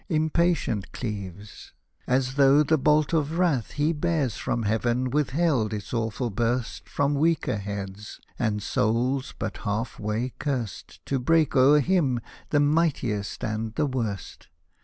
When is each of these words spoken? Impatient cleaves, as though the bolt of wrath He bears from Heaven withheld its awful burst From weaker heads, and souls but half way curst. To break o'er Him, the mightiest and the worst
Impatient 0.09 0.91
cleaves, 0.93 1.73
as 2.07 2.33
though 2.33 2.63
the 2.63 2.79
bolt 2.79 3.13
of 3.13 3.37
wrath 3.37 3.73
He 3.73 3.93
bears 3.93 4.35
from 4.35 4.63
Heaven 4.63 5.11
withheld 5.11 5.73
its 5.75 5.93
awful 5.93 6.31
burst 6.31 6.89
From 6.89 7.13
weaker 7.13 7.57
heads, 7.57 8.19
and 8.39 8.63
souls 8.63 9.35
but 9.37 9.57
half 9.57 9.99
way 9.99 10.33
curst. 10.39 11.05
To 11.05 11.19
break 11.19 11.55
o'er 11.55 11.81
Him, 11.81 12.19
the 12.49 12.59
mightiest 12.59 13.43
and 13.43 13.75
the 13.75 13.85
worst 13.85 14.47